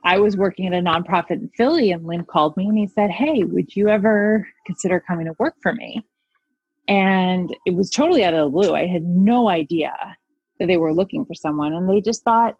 I 0.06 0.20
was 0.20 0.38
working 0.38 0.68
at 0.68 0.74
a 0.74 0.82
nonprofit 0.82 1.32
in 1.32 1.50
Philly. 1.58 1.92
And 1.92 2.06
Lin 2.06 2.24
called 2.24 2.56
me 2.56 2.68
and 2.68 2.78
he 2.78 2.88
said, 2.88 3.10
"Hey, 3.10 3.44
would 3.44 3.76
you 3.76 3.90
ever 3.90 4.48
consider 4.66 5.00
coming 5.00 5.26
to 5.26 5.36
work 5.40 5.56
for 5.62 5.74
me?" 5.74 6.06
And 6.88 7.56
it 7.66 7.74
was 7.74 7.90
totally 7.90 8.24
out 8.24 8.36
of 8.36 8.46
the 8.46 8.52
blue. 8.52 8.76
I 8.76 8.86
had 8.86 9.04
no 9.04 9.50
idea 9.50 9.92
that 10.60 10.68
they 10.68 10.78
were 10.78 10.94
looking 10.94 11.26
for 11.26 11.34
someone 11.34 11.74
and 11.74 11.90
they 11.90 12.00
just 12.00 12.24
thought 12.24 12.56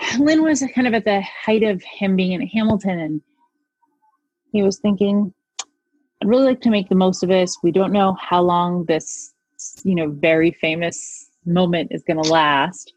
Lin 0.18 0.42
was 0.42 0.64
kind 0.74 0.86
of 0.86 0.94
at 0.94 1.04
the 1.04 1.20
height 1.20 1.62
of 1.62 1.82
him 1.82 2.16
being 2.16 2.32
in 2.32 2.46
Hamilton 2.46 2.98
and 2.98 3.22
he 4.52 4.62
was 4.62 4.78
thinking, 4.78 5.32
I'd 6.20 6.28
really 6.28 6.44
like 6.44 6.60
to 6.62 6.70
make 6.70 6.88
the 6.88 6.94
most 6.94 7.22
of 7.22 7.28
this. 7.28 7.56
We 7.62 7.72
don't 7.72 7.92
know 7.92 8.16
how 8.20 8.42
long 8.42 8.84
this, 8.84 9.34
you 9.82 9.94
know, 9.94 10.10
very 10.10 10.50
famous 10.50 11.30
moment 11.46 11.90
is 11.90 12.02
going 12.02 12.22
to 12.22 12.30
last. 12.30 12.92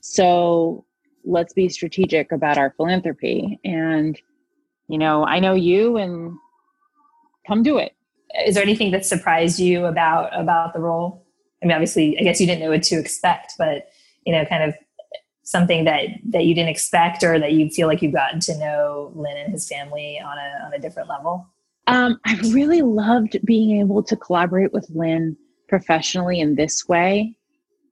So 0.00 0.84
let's 1.28 1.52
be 1.52 1.68
strategic 1.68 2.32
about 2.32 2.58
our 2.58 2.70
philanthropy. 2.76 3.60
And, 3.64 4.20
you 4.88 4.98
know, 4.98 5.24
I 5.24 5.38
know 5.38 5.54
you 5.54 5.96
and 5.96 6.36
come 7.46 7.62
do 7.62 7.78
it. 7.78 7.94
Is 8.46 8.54
there 8.54 8.64
anything 8.64 8.90
that 8.92 9.06
surprised 9.06 9.58
you 9.58 9.86
about 9.86 10.38
about 10.38 10.74
the 10.74 10.80
role? 10.80 11.26
I 11.62 11.66
mean, 11.66 11.72
obviously, 11.72 12.18
I 12.18 12.22
guess 12.22 12.40
you 12.40 12.46
didn't 12.46 12.60
know 12.60 12.70
what 12.70 12.82
to 12.84 12.98
expect, 12.98 13.54
but 13.58 13.88
you 14.26 14.32
know, 14.32 14.44
kind 14.44 14.62
of 14.62 14.74
something 15.44 15.84
that 15.84 16.08
that 16.28 16.44
you 16.44 16.54
didn't 16.54 16.68
expect, 16.68 17.24
or 17.24 17.38
that 17.38 17.52
you 17.52 17.70
feel 17.70 17.88
like 17.88 18.02
you've 18.02 18.12
gotten 18.12 18.40
to 18.40 18.58
know 18.58 19.12
Lin 19.14 19.36
and 19.38 19.52
his 19.52 19.66
family 19.66 20.20
on 20.20 20.36
a 20.36 20.66
on 20.66 20.74
a 20.74 20.78
different 20.78 21.08
level. 21.08 21.48
Um, 21.86 22.20
I 22.26 22.38
really 22.50 22.82
loved 22.82 23.38
being 23.46 23.80
able 23.80 24.02
to 24.02 24.14
collaborate 24.14 24.74
with 24.74 24.86
Lin 24.90 25.38
professionally 25.68 26.38
in 26.38 26.54
this 26.54 26.86
way. 26.86 27.37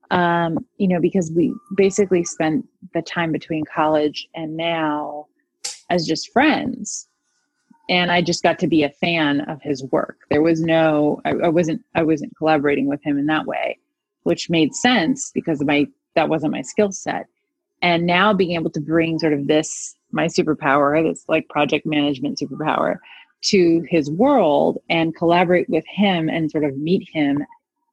Um, 0.09 0.65
you 0.77 0.87
know, 0.87 1.01
because 1.01 1.31
we 1.35 1.53
basically 1.75 2.23
spent 2.23 2.65
the 2.93 3.01
time 3.01 3.31
between 3.31 3.65
college 3.65 4.27
and 4.35 4.55
now 4.55 5.25
as 5.89 6.07
just 6.07 6.31
friends 6.31 7.07
and 7.89 8.11
I 8.11 8.21
just 8.21 8.43
got 8.43 8.59
to 8.59 8.67
be 8.67 8.83
a 8.83 8.89
fan 8.89 9.41
of 9.41 9.61
his 9.61 9.83
work. 9.91 10.19
There 10.29 10.41
was 10.41 10.61
no, 10.61 11.21
I, 11.25 11.31
I, 11.31 11.47
wasn't, 11.49 11.83
I 11.95 12.03
wasn't 12.03 12.35
collaborating 12.37 12.87
with 12.87 13.01
him 13.03 13.17
in 13.17 13.27
that 13.27 13.45
way, 13.45 13.79
which 14.23 14.49
made 14.49 14.73
sense 14.73 15.31
because 15.33 15.63
my 15.63 15.87
that 16.15 16.29
wasn't 16.29 16.51
my 16.51 16.61
skill 16.61 16.91
set. 16.91 17.27
And 17.81 18.05
now 18.05 18.33
being 18.33 18.55
able 18.55 18.71
to 18.71 18.81
bring 18.81 19.19
sort 19.19 19.33
of 19.33 19.47
this 19.47 19.95
my 20.11 20.25
superpower, 20.25 21.01
this 21.03 21.23
like 21.27 21.47
project 21.49 21.85
management 21.85 22.39
superpower, 22.39 22.97
to 23.43 23.85
his 23.87 24.09
world 24.09 24.79
and 24.89 25.15
collaborate 25.15 25.69
with 25.69 25.85
him 25.87 26.27
and 26.27 26.49
sort 26.49 26.63
of 26.63 26.75
meet 26.77 27.07
him 27.13 27.45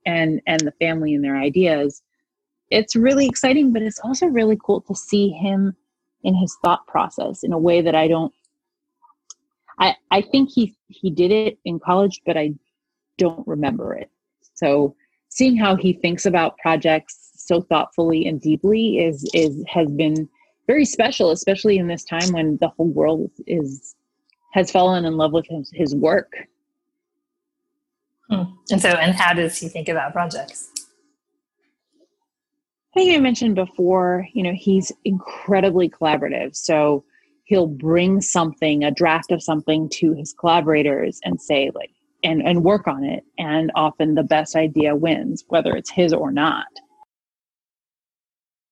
and 0.07 0.41
and 0.47 0.61
the 0.61 0.73
family 0.73 1.15
and 1.15 1.25
their 1.25 1.37
ideas. 1.37 2.03
It's 2.71 2.97
really 2.97 3.27
exciting, 3.27 3.73
but 3.73 3.83
it's 3.83 4.01
also 4.01 4.27
really 4.27 4.59
cool 4.65 4.81
to 4.83 4.95
see 4.95 5.31
him 5.31 5.77
in 6.23 6.35
his 6.35 6.57
thought 6.65 6.87
process 6.87 7.43
in 7.43 7.53
a 7.53 7.59
way 7.59 7.83
that 7.83 7.95
I 7.95 8.09
don't 8.09 8.33
I, 9.79 9.97
I 10.11 10.23
think 10.23 10.51
he 10.51 10.77
he 10.89 11.11
did 11.11 11.31
it 11.31 11.59
in 11.65 11.79
college, 11.79 12.21
but 12.27 12.37
I 12.37 12.55
don't 13.19 13.47
remember 13.47 13.95
it. 13.95 14.11
So 14.55 14.95
seeing 15.29 15.57
how 15.57 15.77
he 15.77 15.93
thinks 15.93 16.27
about 16.27 16.59
projects 16.59 17.33
so 17.37 17.61
thoughtfully 17.63 18.27
and 18.27 18.41
deeply 18.41 18.99
is 18.99 19.29
is 19.35 19.63
has 19.69 19.91
been 19.91 20.29
very 20.67 20.85
special, 20.85 21.31
especially 21.31 21.79
in 21.79 21.89
this 21.89 22.05
time 22.05 22.33
when 22.33 22.59
the 22.61 22.69
whole 22.69 22.89
world 22.89 23.31
is 23.47 23.95
has 24.53 24.71
fallen 24.71 25.05
in 25.05 25.17
love 25.17 25.33
with 25.33 25.47
his, 25.49 25.71
his 25.75 25.95
work. 25.95 26.33
And 28.71 28.81
so, 28.81 28.89
and 28.89 29.15
how 29.15 29.35
does 29.35 29.59
he 29.59 29.69
think 29.69 29.89
about 29.89 30.13
projects? 30.13 30.71
I 32.95 33.01
think 33.01 33.17
I 33.17 33.21
mentioned 33.21 33.57
before, 33.57 34.27
you 34.33 34.43
know, 34.43 34.53
he's 34.55 34.93
incredibly 35.05 35.89
collaborative. 35.89 36.55
So 36.55 37.05
he'll 37.45 37.67
bring 37.67 38.21
something, 38.21 38.85
a 38.85 38.91
draft 38.91 39.33
of 39.33 39.43
something 39.43 39.89
to 39.95 40.13
his 40.13 40.33
collaborators 40.39 41.21
and 41.25 41.41
say, 41.41 41.71
like, 41.75 41.91
and, 42.23 42.41
and 42.41 42.63
work 42.65 42.87
on 42.87 43.05
it. 43.05 43.25
And 43.37 43.73
often 43.75 44.15
the 44.15 44.23
best 44.23 44.55
idea 44.55 44.95
wins, 44.95 45.45
whether 45.49 45.75
it's 45.77 45.91
his 45.91 46.13
or 46.13 46.31
not. 46.31 46.67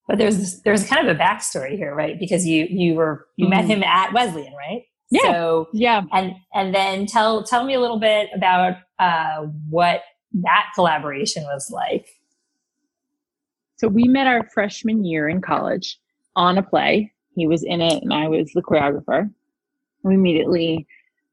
But 0.08 0.18
there's 0.18 0.60
there's 0.62 0.86
kind 0.86 1.08
of 1.08 1.16
a 1.16 1.18
backstory 1.18 1.76
here, 1.76 1.94
right? 1.94 2.18
Because 2.18 2.44
you 2.44 2.66
you 2.68 2.94
were 2.94 3.26
you 3.36 3.46
mm-hmm. 3.46 3.54
met 3.54 3.64
him 3.64 3.82
at 3.82 4.12
Wesleyan, 4.12 4.52
right? 4.54 4.82
Yeah. 5.12 5.32
So 5.32 5.68
yeah, 5.72 6.02
and 6.12 6.34
and 6.54 6.74
then 6.74 7.06
tell 7.06 7.42
tell 7.42 7.64
me 7.64 7.74
a 7.74 7.80
little 7.80 8.00
bit 8.00 8.30
about 8.34 8.76
uh, 8.98 9.46
what 9.68 10.02
that 10.34 10.66
collaboration 10.74 11.42
was 11.44 11.70
like. 11.70 12.08
So 13.76 13.88
we 13.88 14.04
met 14.04 14.26
our 14.26 14.48
freshman 14.54 15.04
year 15.04 15.28
in 15.28 15.40
college 15.40 15.98
on 16.34 16.56
a 16.56 16.62
play 16.62 17.12
he 17.34 17.46
was 17.46 17.62
in 17.62 17.80
it 17.80 18.02
and 18.02 18.12
I 18.12 18.28
was 18.28 18.50
the 18.52 18.62
choreographer. 18.62 19.30
We 20.02 20.14
immediately 20.14 20.86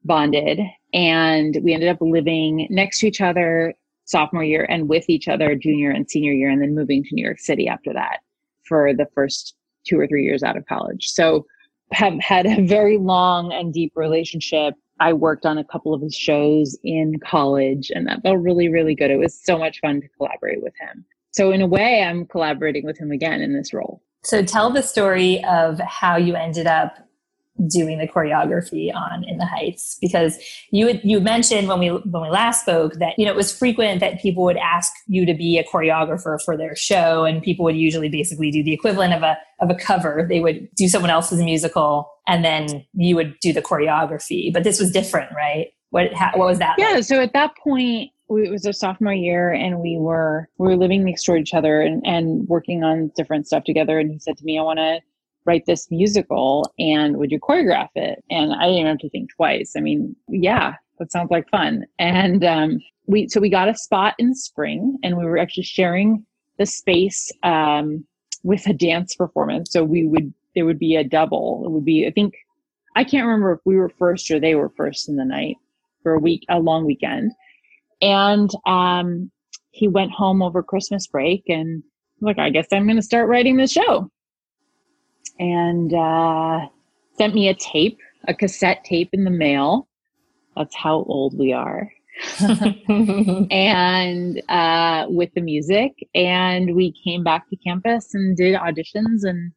bonded 0.04 0.60
and 0.94 1.58
we 1.62 1.74
ended 1.74 1.88
up 1.88 1.98
living 2.00 2.66
next 2.70 3.00
to 3.00 3.08
each 3.08 3.20
other 3.20 3.74
sophomore 4.04 4.44
year 4.44 4.66
and 4.68 4.88
with 4.88 5.08
each 5.08 5.28
other 5.28 5.54
junior 5.54 5.90
and 5.90 6.08
senior 6.10 6.32
year 6.32 6.48
and 6.48 6.60
then 6.62 6.74
moving 6.74 7.04
to 7.04 7.14
New 7.14 7.24
York 7.24 7.38
City 7.38 7.68
after 7.68 7.92
that 7.92 8.20
for 8.66 8.94
the 8.94 9.06
first 9.14 9.54
two 9.86 9.98
or 9.98 10.06
three 10.06 10.24
years 10.24 10.42
out 10.42 10.56
of 10.56 10.66
college. 10.66 11.08
So 11.08 11.46
have 11.92 12.18
had 12.20 12.46
a 12.46 12.62
very 12.62 12.98
long 12.98 13.52
and 13.52 13.72
deep 13.72 13.92
relationship. 13.94 14.74
I 15.00 15.12
worked 15.12 15.46
on 15.46 15.58
a 15.58 15.64
couple 15.64 15.94
of 15.94 16.02
his 16.02 16.14
shows 16.14 16.78
in 16.84 17.18
college 17.24 17.90
and 17.94 18.06
that 18.06 18.22
felt 18.22 18.38
really, 18.38 18.68
really 18.68 18.94
good. 18.94 19.10
It 19.10 19.16
was 19.16 19.34
so 19.34 19.58
much 19.58 19.80
fun 19.80 20.00
to 20.00 20.08
collaborate 20.16 20.62
with 20.62 20.74
him. 20.80 21.04
So 21.32 21.52
in 21.52 21.62
a 21.62 21.66
way, 21.66 22.02
I'm 22.02 22.26
collaborating 22.26 22.84
with 22.84 22.98
him 22.98 23.10
again 23.10 23.40
in 23.40 23.54
this 23.54 23.72
role. 23.72 24.02
So 24.22 24.42
tell 24.42 24.70
the 24.70 24.82
story 24.82 25.42
of 25.44 25.78
how 25.80 26.16
you 26.16 26.34
ended 26.34 26.66
up 26.66 26.96
doing 27.66 27.98
the 27.98 28.06
choreography 28.06 28.94
on 28.94 29.24
in 29.24 29.38
the 29.38 29.46
heights. 29.46 29.98
Because 30.00 30.38
you 30.70 30.86
had, 30.86 31.00
you 31.04 31.20
mentioned 31.20 31.68
when 31.68 31.78
we 31.78 31.88
when 31.88 32.22
we 32.22 32.30
last 32.30 32.62
spoke 32.62 32.94
that 32.94 33.18
you 33.18 33.24
know 33.24 33.30
it 33.30 33.36
was 33.36 33.56
frequent 33.56 34.00
that 34.00 34.20
people 34.20 34.44
would 34.44 34.56
ask 34.56 34.92
you 35.06 35.26
to 35.26 35.34
be 35.34 35.58
a 35.58 35.64
choreographer 35.64 36.40
for 36.42 36.56
their 36.56 36.74
show 36.76 37.24
and 37.24 37.42
people 37.42 37.64
would 37.64 37.76
usually 37.76 38.08
basically 38.08 38.50
do 38.50 38.62
the 38.62 38.72
equivalent 38.72 39.12
of 39.12 39.22
a 39.22 39.36
of 39.60 39.70
a 39.70 39.74
cover. 39.74 40.26
They 40.28 40.40
would 40.40 40.68
do 40.74 40.88
someone 40.88 41.10
else's 41.10 41.40
musical 41.42 42.10
and 42.26 42.44
then 42.44 42.86
you 42.94 43.16
would 43.16 43.38
do 43.40 43.52
the 43.52 43.62
choreography. 43.62 44.52
But 44.52 44.64
this 44.64 44.80
was 44.80 44.90
different 44.90 45.30
right? 45.34 45.68
What 45.90 46.12
how, 46.14 46.30
what 46.34 46.46
was 46.46 46.58
that 46.58 46.76
yeah 46.78 46.92
like? 46.94 47.04
so 47.04 47.20
at 47.20 47.32
that 47.32 47.56
point 47.56 48.10
it 48.28 48.50
was 48.50 48.64
a 48.64 48.72
sophomore 48.72 49.12
year 49.12 49.52
and 49.52 49.80
we 49.80 49.96
were 49.98 50.48
we 50.58 50.68
were 50.68 50.76
living 50.76 51.04
next 51.04 51.24
door 51.24 51.34
to 51.34 51.42
each 51.42 51.52
other 51.52 51.80
and, 51.80 52.00
and 52.06 52.46
working 52.48 52.84
on 52.84 53.10
different 53.16 53.46
stuff 53.46 53.64
together. 53.64 53.98
And 53.98 54.12
he 54.12 54.18
said 54.18 54.36
to 54.38 54.44
me 54.44 54.58
i 54.58 54.62
want 54.62 54.78
to 54.78 55.00
write 55.50 55.66
this 55.66 55.90
musical 55.90 56.72
and 56.78 57.16
would 57.16 57.32
you 57.32 57.40
choreograph 57.40 57.90
it? 57.94 58.22
And 58.30 58.52
i 58.52 58.62
didn't 58.62 58.78
even 58.78 58.86
have 58.86 58.98
to 58.98 59.10
think 59.10 59.30
twice. 59.34 59.74
I 59.76 59.80
mean 59.80 60.14
yeah 60.28 60.74
that 60.98 61.10
sounds 61.10 61.30
like 61.30 61.48
fun. 61.50 61.86
And 61.98 62.44
um, 62.44 62.78
we 63.06 63.28
so 63.28 63.40
we 63.40 63.50
got 63.50 63.68
a 63.68 63.74
spot 63.74 64.14
in 64.18 64.34
spring 64.34 64.98
and 65.02 65.16
we 65.16 65.24
were 65.24 65.38
actually 65.38 65.64
sharing 65.64 66.24
the 66.58 66.66
space 66.66 67.32
um, 67.42 68.04
with 68.44 68.66
a 68.68 68.74
dance 68.74 69.16
performance. 69.16 69.72
So 69.72 69.82
we 69.82 70.06
would 70.06 70.32
there 70.54 70.66
would 70.66 70.78
be 70.78 70.94
a 70.96 71.04
double. 71.04 71.62
It 71.64 71.70
would 71.70 71.84
be 71.84 72.06
i 72.06 72.10
think 72.10 72.34
i 72.96 73.04
can't 73.04 73.26
remember 73.26 73.52
if 73.52 73.60
we 73.64 73.76
were 73.76 73.88
first 74.02 74.30
or 74.30 74.38
they 74.38 74.54
were 74.54 74.72
first 74.76 75.08
in 75.08 75.16
the 75.16 75.24
night 75.24 75.56
for 76.02 76.12
a 76.14 76.18
week 76.18 76.42
a 76.48 76.60
long 76.60 76.84
weekend. 76.86 77.32
And 78.02 78.50
um, 78.66 79.30
he 79.70 79.88
went 79.88 80.12
home 80.12 80.42
over 80.42 80.62
Christmas 80.62 81.06
break 81.06 81.44
and 81.48 81.82
like, 82.20 82.38
I 82.38 82.50
guess 82.50 82.66
I'm 82.72 82.84
going 82.84 82.96
to 82.96 83.02
start 83.02 83.28
writing 83.28 83.56
the 83.56 83.66
show. 83.66 84.10
And 85.40 85.92
uh, 85.92 86.68
sent 87.18 87.34
me 87.34 87.48
a 87.48 87.54
tape, 87.54 87.98
a 88.28 88.34
cassette 88.34 88.84
tape 88.84 89.10
in 89.12 89.24
the 89.24 89.30
mail. 89.30 89.88
That's 90.56 90.76
how 90.76 91.04
old 91.08 91.36
we 91.36 91.52
are. 91.52 91.90
and 93.50 94.42
uh, 94.48 95.06
with 95.08 95.32
the 95.34 95.40
music, 95.40 95.92
and 96.14 96.76
we 96.76 96.92
came 96.92 97.24
back 97.24 97.48
to 97.48 97.56
campus 97.56 98.14
and 98.14 98.36
did 98.36 98.54
auditions 98.54 99.24
and 99.24 99.52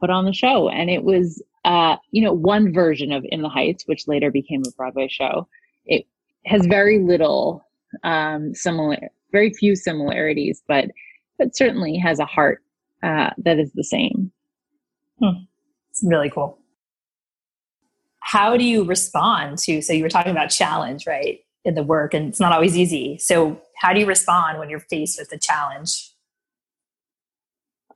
put 0.00 0.08
on 0.10 0.24
the 0.24 0.32
show. 0.32 0.68
And 0.70 0.88
it 0.90 1.04
was 1.04 1.42
uh, 1.64 1.96
you 2.10 2.22
know, 2.22 2.32
one 2.32 2.72
version 2.72 3.12
of 3.12 3.24
In 3.28 3.42
the 3.42 3.48
Heights, 3.48 3.84
which 3.86 4.08
later 4.08 4.30
became 4.30 4.62
a 4.66 4.70
Broadway 4.72 5.08
show, 5.08 5.46
it 5.84 6.06
has 6.44 6.66
very 6.66 6.98
little 6.98 7.64
um, 8.02 8.54
similar, 8.54 8.96
very 9.30 9.52
few 9.52 9.76
similarities, 9.76 10.62
but 10.66 10.86
but 11.38 11.56
certainly 11.56 11.96
has 11.96 12.18
a 12.18 12.24
heart 12.24 12.62
uh, 13.02 13.30
that 13.38 13.58
is 13.58 13.72
the 13.72 13.84
same. 13.84 14.32
Hmm. 15.22 15.44
It's 15.90 16.02
really 16.02 16.30
cool. 16.30 16.58
How 18.20 18.56
do 18.56 18.64
you 18.64 18.84
respond 18.84 19.58
to? 19.58 19.82
So 19.82 19.92
you 19.92 20.02
were 20.02 20.08
talking 20.08 20.32
about 20.32 20.48
challenge, 20.48 21.06
right, 21.06 21.40
in 21.64 21.74
the 21.74 21.82
work, 21.82 22.14
and 22.14 22.28
it's 22.28 22.40
not 22.40 22.52
always 22.52 22.76
easy. 22.76 23.18
So 23.18 23.60
how 23.76 23.92
do 23.92 24.00
you 24.00 24.06
respond 24.06 24.58
when 24.58 24.70
you're 24.70 24.80
faced 24.80 25.18
with 25.18 25.30
a 25.32 25.38
challenge? 25.38 26.12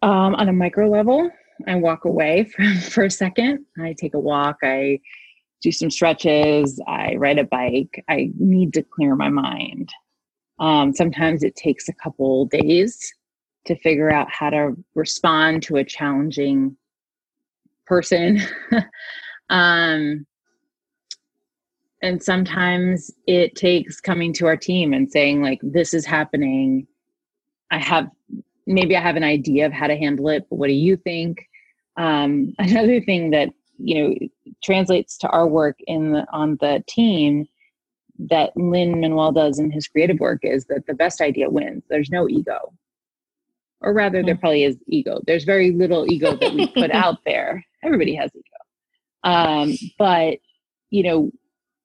Um, 0.02 0.34
on 0.34 0.48
a 0.48 0.52
micro 0.52 0.88
level, 0.88 1.30
I 1.66 1.76
walk 1.76 2.04
away 2.04 2.44
for, 2.56 2.74
for 2.90 3.04
a 3.04 3.10
second. 3.10 3.64
I 3.78 3.94
take 3.98 4.14
a 4.14 4.20
walk. 4.20 4.58
I 4.62 5.00
do 5.62 5.72
some 5.72 5.90
stretches. 5.90 6.80
I 6.86 7.14
ride 7.16 7.38
a 7.38 7.44
bike. 7.44 8.04
I 8.08 8.30
need 8.38 8.74
to 8.74 8.82
clear 8.82 9.16
my 9.16 9.30
mind. 9.30 9.90
Um, 10.58 10.92
sometimes 10.92 11.42
it 11.42 11.56
takes 11.56 11.88
a 11.88 11.92
couple 11.94 12.46
days 12.46 12.98
to 13.66 13.76
figure 13.76 14.10
out 14.10 14.30
how 14.30 14.50
to 14.50 14.76
respond 14.94 15.62
to 15.64 15.76
a 15.76 15.84
challenging 15.84 16.76
person. 17.86 18.40
um, 19.50 20.26
and 22.02 22.22
sometimes 22.22 23.10
it 23.26 23.54
takes 23.54 24.00
coming 24.00 24.32
to 24.34 24.46
our 24.46 24.56
team 24.56 24.92
and 24.92 25.10
saying, 25.10 25.42
like, 25.42 25.60
this 25.62 25.94
is 25.94 26.04
happening. 26.04 26.86
I 27.70 27.78
have 27.78 28.08
maybe 28.66 28.96
I 28.96 29.00
have 29.00 29.16
an 29.16 29.24
idea 29.24 29.66
of 29.66 29.72
how 29.72 29.86
to 29.86 29.96
handle 29.96 30.28
it, 30.28 30.46
but 30.50 30.56
what 30.56 30.68
do 30.68 30.74
you 30.74 30.96
think? 30.96 31.48
Um, 31.96 32.54
another 32.58 33.00
thing 33.00 33.30
that 33.30 33.50
you 33.78 34.02
know 34.02 34.14
translates 34.62 35.18
to 35.18 35.28
our 35.28 35.46
work 35.46 35.76
in 35.86 36.12
the, 36.12 36.26
on 36.32 36.56
the 36.60 36.82
team 36.88 37.46
that 38.18 38.56
Lin 38.56 39.00
Manuel 39.00 39.32
does 39.32 39.58
in 39.58 39.70
his 39.70 39.86
creative 39.86 40.18
work 40.20 40.40
is 40.42 40.64
that 40.66 40.86
the 40.86 40.94
best 40.94 41.20
idea 41.20 41.50
wins. 41.50 41.82
There's 41.88 42.10
no 42.10 42.28
ego, 42.28 42.72
or 43.80 43.92
rather, 43.92 44.22
there 44.22 44.36
probably 44.36 44.64
is 44.64 44.76
ego. 44.86 45.20
There's 45.26 45.44
very 45.44 45.70
little 45.72 46.10
ego 46.10 46.36
that 46.36 46.54
we 46.54 46.68
put 46.68 46.90
out 46.92 47.18
there. 47.24 47.64
Everybody 47.86 48.14
has 48.16 48.30
ego, 48.34 48.44
um, 49.24 49.74
but 49.98 50.38
you 50.90 51.02
know, 51.02 51.30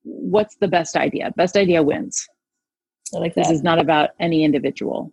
what's 0.02 0.56
the 0.56 0.68
best 0.68 0.96
idea? 0.96 1.32
Best 1.36 1.56
idea 1.56 1.82
wins. 1.82 2.28
I 3.14 3.18
like 3.18 3.34
this 3.34 3.50
is 3.50 3.62
not 3.62 3.78
about 3.78 4.10
any 4.20 4.44
individual. 4.44 5.12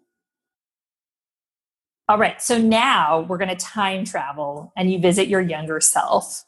All 2.08 2.18
right. 2.18 2.42
So 2.42 2.58
now 2.58 3.22
we're 3.22 3.38
going 3.38 3.56
to 3.56 3.56
time 3.56 4.04
travel 4.04 4.74
and 4.76 4.92
you 4.92 5.00
visit 5.00 5.28
your 5.28 5.42
younger 5.42 5.80
self. 5.80 6.44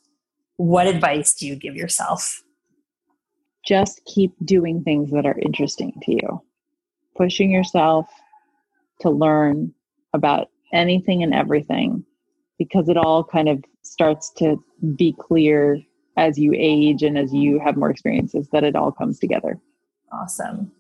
What 0.56 0.88
advice 0.88 1.36
do 1.36 1.46
you 1.46 1.56
give 1.56 1.76
yourself? 1.76 2.42
Just 3.64 4.02
keep 4.06 4.32
doing 4.44 4.84
things 4.84 5.12
that 5.12 5.26
are 5.26 5.38
interesting 5.38 5.94
to 6.04 6.12
you, 6.14 6.42
pushing 7.16 7.52
yourself 7.52 8.08
to 9.02 9.12
learn 9.12 9.74
about 10.14 10.50
anything 10.74 11.22
and 11.22 11.34
everything 11.34 12.06
because 12.58 12.90
it 12.90 12.98
all 12.98 13.24
kind 13.24 13.48
of 13.48 13.64
starts 13.84 14.32
to 14.38 14.64
be 14.96 15.16
clear 15.20 15.82
as 16.18 16.38
you 16.38 16.54
age 16.56 17.04
and 17.04 17.18
as 17.18 17.34
you 17.34 17.60
have 17.60 17.78
more 17.78 17.90
experiences 17.90 18.48
that 18.52 18.64
it 18.64 18.76
all 18.76 18.92
comes 18.92 19.20
together. 19.20 19.60
Awesome. 20.12 20.72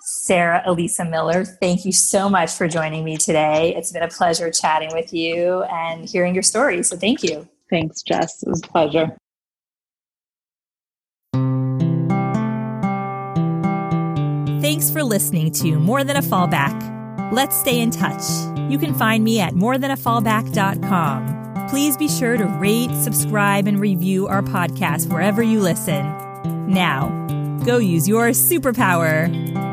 Sarah 0.00 0.62
Elisa 0.66 1.04
Miller, 1.04 1.44
thank 1.44 1.84
you 1.84 1.92
so 1.92 2.28
much 2.28 2.52
for 2.52 2.68
joining 2.68 3.04
me 3.04 3.16
today. 3.16 3.74
It's 3.76 3.92
been 3.92 4.02
a 4.02 4.08
pleasure 4.08 4.50
chatting 4.50 4.90
with 4.92 5.12
you 5.12 5.62
and 5.64 6.08
hearing 6.08 6.34
your 6.34 6.42
story. 6.42 6.82
So 6.82 6.96
thank 6.96 7.22
you. 7.22 7.48
Thanks, 7.70 8.02
Jess. 8.02 8.42
It 8.42 8.48
was 8.48 8.62
a 8.62 8.68
pleasure. 8.68 9.16
Thanks 14.60 14.90
for 14.90 15.02
listening 15.02 15.52
to 15.52 15.78
More 15.78 16.04
Than 16.04 16.16
a 16.16 16.22
Fallback. 16.22 17.32
Let's 17.32 17.56
stay 17.56 17.80
in 17.80 17.90
touch. 17.90 18.22
You 18.70 18.78
can 18.78 18.94
find 18.94 19.24
me 19.24 19.40
at 19.40 19.54
morethanafallback.com. 19.54 21.47
Please 21.68 21.96
be 21.96 22.08
sure 22.08 22.36
to 22.36 22.46
rate, 22.46 22.90
subscribe, 23.02 23.66
and 23.66 23.78
review 23.78 24.26
our 24.26 24.42
podcast 24.42 25.12
wherever 25.12 25.42
you 25.42 25.60
listen. 25.60 26.02
Now, 26.66 27.08
go 27.64 27.76
use 27.76 28.08
your 28.08 28.28
superpower. 28.30 29.67